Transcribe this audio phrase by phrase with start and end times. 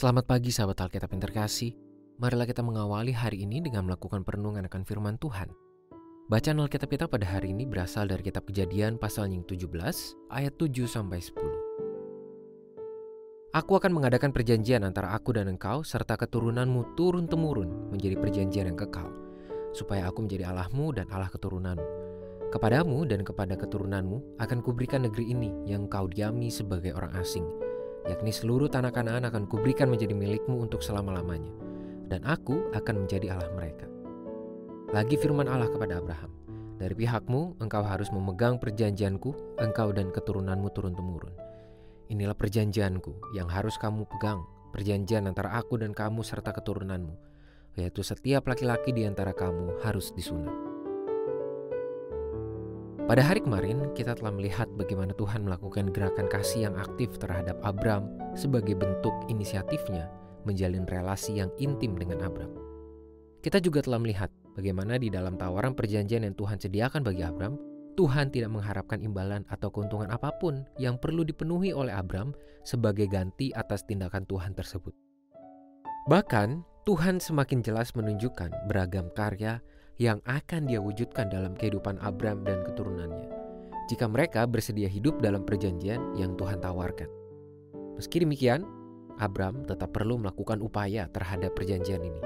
[0.00, 1.76] Selamat pagi sahabat Alkitab yang terkasih.
[2.16, 5.52] Marilah kita mengawali hari ini dengan melakukan perenungan akan firman Tuhan.
[6.24, 9.60] Bacaan Alkitab kita pada hari ini berasal dari kitab Kejadian pasal yang 17
[10.32, 11.36] ayat 7 sampai 10.
[13.52, 19.12] Aku akan mengadakan perjanjian antara aku dan engkau serta keturunanmu turun-temurun menjadi perjanjian yang kekal,
[19.76, 21.84] supaya aku menjadi Allahmu dan Allah keturunanmu.
[22.48, 27.44] Kepadamu dan kepada keturunanmu akan kuberikan negeri ini yang kau diami sebagai orang asing,
[28.08, 31.52] yakni seluruh tanah Kanaan akan kuberikan menjadi milikmu untuk selama-lamanya,
[32.08, 33.90] dan aku akan menjadi Allah mereka.
[34.90, 36.32] Lagi firman Allah kepada Abraham,
[36.80, 41.36] dari pihakmu engkau harus memegang perjanjianku, engkau dan keturunanmu turun-temurun.
[42.08, 47.14] Inilah perjanjianku yang harus kamu pegang, perjanjian antara aku dan kamu serta keturunanmu,
[47.78, 50.69] yaitu setiap laki-laki di antara kamu harus disunat.
[53.10, 58.06] Pada hari kemarin, kita telah melihat bagaimana Tuhan melakukan gerakan kasih yang aktif terhadap Abram
[58.38, 60.06] sebagai bentuk inisiatifnya
[60.46, 62.54] menjalin relasi yang intim dengan Abram.
[63.42, 67.58] Kita juga telah melihat bagaimana di dalam tawaran perjanjian yang Tuhan sediakan bagi Abram,
[67.98, 72.30] Tuhan tidak mengharapkan imbalan atau keuntungan apa pun yang perlu dipenuhi oleh Abram
[72.62, 74.94] sebagai ganti atas tindakan Tuhan tersebut.
[76.06, 79.58] Bahkan, Tuhan semakin jelas menunjukkan beragam karya
[80.00, 83.28] yang akan dia wujudkan dalam kehidupan Abram dan keturunannya
[83.92, 87.10] jika mereka bersedia hidup dalam perjanjian yang Tuhan tawarkan.
[88.00, 88.64] Meski demikian,
[89.20, 92.22] Abram tetap perlu melakukan upaya terhadap perjanjian ini.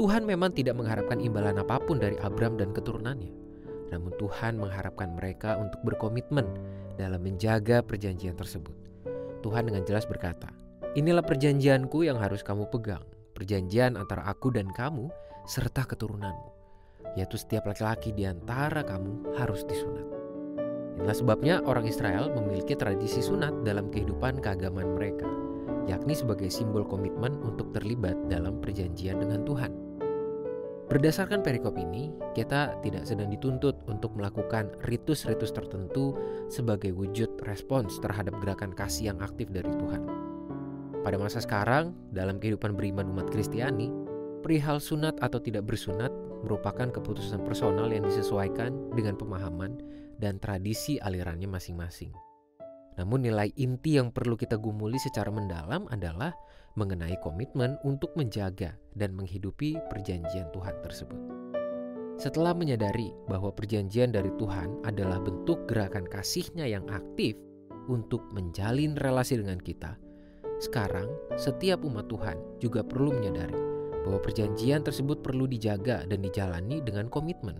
[0.00, 3.34] Tuhan memang tidak mengharapkan imbalan apa pun dari Abram dan keturunannya,
[3.92, 6.48] namun Tuhan mengharapkan mereka untuk berkomitmen
[6.96, 8.72] dalam menjaga perjanjian tersebut.
[9.44, 10.48] Tuhan dengan jelas berkata,
[10.96, 13.04] "Inilah perjanjianku yang harus kamu pegang,
[13.36, 15.12] perjanjian antara aku dan kamu
[15.44, 16.55] serta keturunanmu."
[17.16, 20.04] Yaitu setiap laki-laki di antara kamu harus disunat.
[20.96, 25.28] Inilah sebabnya orang Israel memiliki tradisi sunat dalam kehidupan keagamaan mereka,
[25.84, 29.72] yakni sebagai simbol komitmen untuk terlibat dalam perjanjian dengan Tuhan.
[30.86, 36.14] Berdasarkan perikop ini, kita tidak sedang dituntut untuk melakukan ritus-ritus tertentu
[36.46, 40.06] sebagai wujud respons terhadap gerakan kasih yang aktif dari Tuhan.
[41.02, 43.90] Pada masa sekarang, dalam kehidupan beriman umat Kristiani,
[44.42, 46.10] perihal sunat atau tidak bersunat
[46.44, 49.80] merupakan keputusan personal yang disesuaikan dengan pemahaman
[50.22, 52.14] dan tradisi alirannya masing-masing.
[52.96, 56.32] Namun nilai inti yang perlu kita gumuli secara mendalam adalah
[56.76, 61.20] mengenai komitmen untuk menjaga dan menghidupi perjanjian Tuhan tersebut.
[62.16, 67.36] Setelah menyadari bahwa perjanjian dari Tuhan adalah bentuk gerakan kasihnya yang aktif
[67.92, 70.00] untuk menjalin relasi dengan kita,
[70.56, 73.75] sekarang setiap umat Tuhan juga perlu menyadari
[74.06, 77.58] bahwa perjanjian tersebut perlu dijaga dan dijalani dengan komitmen.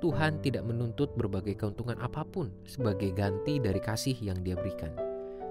[0.00, 4.94] Tuhan tidak menuntut berbagai keuntungan apa pun sebagai ganti dari kasih yang Dia berikan.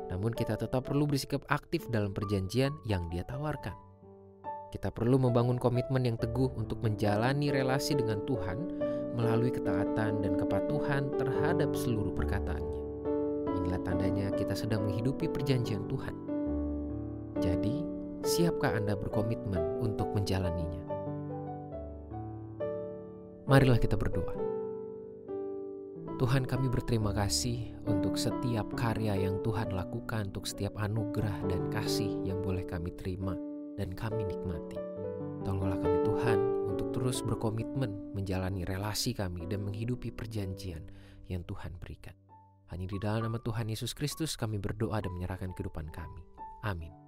[0.09, 3.75] Namun, kita tetap perlu bersikap aktif dalam perjanjian yang Dia tawarkan.
[4.73, 8.57] Kita perlu membangun komitmen yang teguh untuk menjalani relasi dengan Tuhan
[9.15, 12.75] melalui ketaatan dan kepatuhan terhadap seluruh perkataannya.
[13.63, 16.15] Inilah tandanya kita sedang menghidupi perjanjian Tuhan.
[17.39, 17.86] Jadi,
[18.27, 20.83] Siapkah Anda berkomitmen untuk menjalaninya?
[23.47, 24.35] Marilah kita berdoa.
[26.19, 32.19] Tuhan kami berterima kasih untuk setiap karya yang Tuhan lakukan, untuk setiap anugerah dan kasih
[32.27, 33.31] yang boleh kami terima
[33.79, 34.75] dan kami nikmati.
[35.47, 40.83] Tolonglah kami Tuhan untuk terus berkomitmen menjalani relasi kami dan menghidupi perjanjian
[41.31, 42.19] yang Tuhan berikan.
[42.75, 46.27] Hanya di dalam nama Tuhan Yesus Kristus kami berdoa dan menyerahkan kehidupan kami.
[46.67, 47.06] Amin.